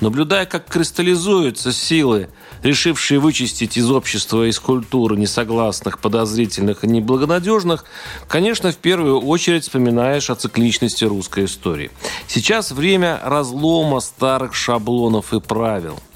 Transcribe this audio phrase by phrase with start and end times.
[0.00, 2.28] Наблюдая, как кристаллизуются силы,
[2.62, 7.84] решившие вычистить из общества и из культуры несогласных, подозрительных и неблагонадежных,
[8.28, 11.90] конечно, в первую очередь вспоминаешь о цикличности русской истории.
[12.26, 15.98] Сейчас время разлома старых шаблонов и правил–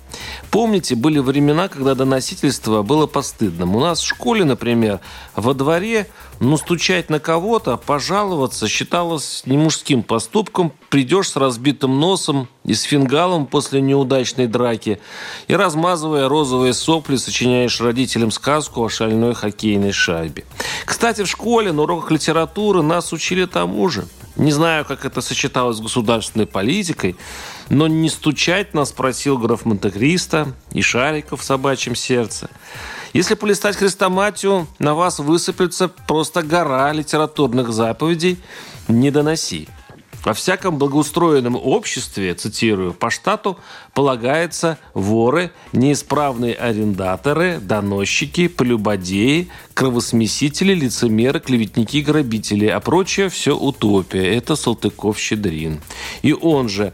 [0.50, 3.76] Помните, были времена, когда доносительство было постыдным.
[3.76, 5.00] У нас в школе, например,
[5.36, 6.08] во дворе,
[6.40, 10.72] ну, стучать на кого-то, пожаловаться считалось не мужским поступком.
[10.88, 15.00] Придешь с разбитым носом и с фингалом после неудачной драки
[15.48, 20.44] и, размазывая розовые сопли, сочиняешь родителям сказку о шальной хоккейной шайбе.
[20.86, 24.06] Кстати, в школе на уроках литературы нас учили тому же.
[24.36, 27.16] Не знаю, как это сочеталось с государственной политикой,
[27.70, 32.50] но не стучать нас просил граф Монте-Кристо и Шариков в собачьем сердце.
[33.12, 38.38] Если полистать хрестоматию, на вас высыплется просто гора литературных заповедей
[38.86, 39.68] «не доноси».
[40.24, 43.56] Во всяком благоустроенном обществе, цитирую, по штату
[43.94, 54.36] полагается воры, неисправные арендаторы, доносчики, полюбодеи, кровосмесители, лицемеры, клеветники, грабители, а прочее все утопия.
[54.36, 55.80] Это Салтыков-Щедрин.
[56.22, 56.92] И он же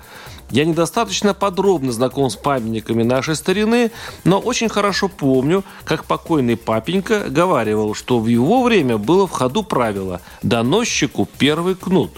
[0.55, 3.91] я недостаточно подробно знаком с памятниками нашей старины,
[4.23, 9.65] но очень хорошо помню, как покойный папенька говаривал, что в его время было в ходу
[9.65, 12.13] правило «доносчику первый кнут».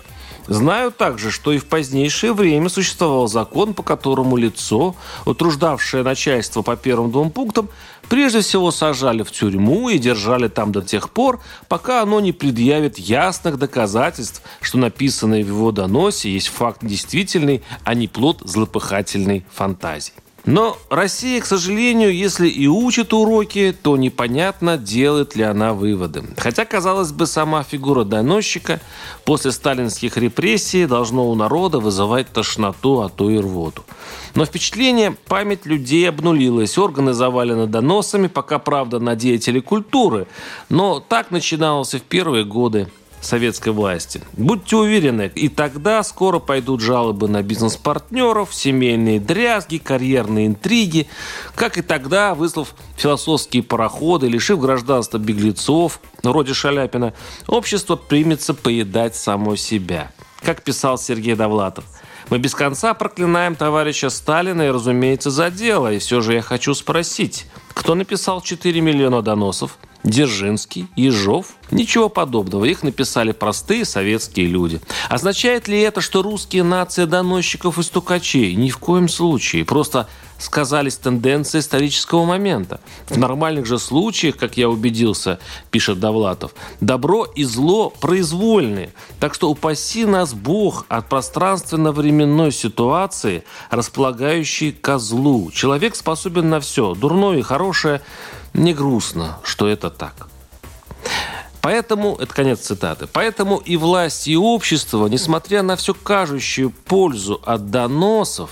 [0.48, 4.94] Знаю также, что и в позднейшее время существовал закон, по которому лицо,
[5.24, 7.68] утруждавшее начальство по первым двум пунктам,
[8.08, 12.98] прежде всего сажали в тюрьму и держали там до тех пор, пока оно не предъявит
[12.98, 20.12] ясных доказательств, что написанное в его доносе есть факт действительный, а не плод злопыхательной фантазии.
[20.46, 26.22] Но Россия, к сожалению, если и учит уроки, то непонятно, делает ли она выводы.
[26.36, 28.80] Хотя, казалось бы, сама фигура доносчика
[29.24, 33.82] после сталинских репрессий должно у народа вызывать тошноту, а то и рвоту.
[34.36, 40.28] Но впечатление, память людей обнулилась, органы завалены доносами, пока, правда, на деятелей культуры.
[40.68, 42.86] Но так начиналось и в первые годы
[43.20, 44.22] советской власти.
[44.34, 51.08] Будьте уверены, и тогда скоро пойдут жалобы на бизнес-партнеров, семейные дрязги, карьерные интриги.
[51.54, 57.14] Как и тогда, выслав философские пароходы, лишив гражданства беглецов, вроде Шаляпина,
[57.46, 60.12] общество примется поедать само себя.
[60.42, 61.84] Как писал Сергей Довлатов.
[62.28, 65.92] Мы без конца проклинаем товарища Сталина и, разумеется, за дело.
[65.92, 69.78] И все же я хочу спросить, кто написал 4 миллиона доносов?
[70.02, 71.54] Дзержинский, Ежов.
[71.70, 72.64] Ничего подобного.
[72.64, 74.80] Их написали простые советские люди.
[75.08, 78.54] Означает ли это, что русские нация доносчиков и стукачей?
[78.54, 79.64] Ни в коем случае.
[79.64, 82.80] Просто сказались тенденции исторического момента.
[83.08, 85.38] В нормальных же случаях, как я убедился,
[85.70, 88.92] пишет Довлатов, добро и зло произвольные.
[89.18, 95.50] Так что упаси нас Бог от пространственно-временной ситуации, располагающей козлу.
[95.50, 96.94] Человек способен на все.
[96.94, 98.02] Дурное и хорошее
[98.54, 100.28] не грустно, что это так.
[101.66, 107.72] Поэтому, это конец цитаты, поэтому и власть, и общество, несмотря на всю кажущую пользу от
[107.72, 108.50] доносов,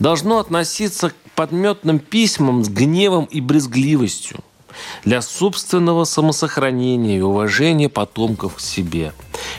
[0.00, 4.40] должно относиться к подметным письмам с гневом и брезгливостью
[5.04, 9.12] для собственного самосохранения и уважения потомков к себе.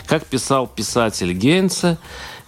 [0.05, 1.97] Как писал писатель Гейнса,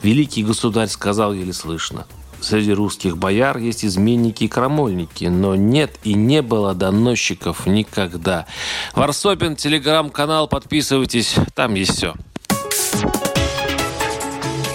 [0.04, 2.06] великий государь сказал еле слышно–
[2.42, 8.48] Среди русских бояр есть изменники и крамольники, но нет и не было доносчиков никогда.
[8.94, 12.16] Варсобин, телеграм-канал, подписывайтесь, там есть все.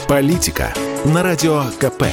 [0.09, 0.73] Политика
[1.05, 2.05] на радио КП.